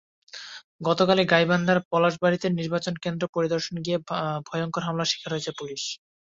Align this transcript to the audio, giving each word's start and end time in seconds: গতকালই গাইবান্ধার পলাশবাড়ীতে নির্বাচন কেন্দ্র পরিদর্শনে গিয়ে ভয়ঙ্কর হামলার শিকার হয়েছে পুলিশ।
গতকালই 0.81 1.25
গাইবান্ধার 1.25 1.79
পলাশবাড়ীতে 1.91 2.47
নির্বাচন 2.51 2.93
কেন্দ্র 3.03 3.23
পরিদর্শনে 3.35 3.79
গিয়ে 3.85 3.97
ভয়ঙ্কর 4.47 4.83
হামলার 4.85 5.09
শিকার 5.11 5.31
হয়েছে 5.33 5.51
পুলিশ। 5.59 5.83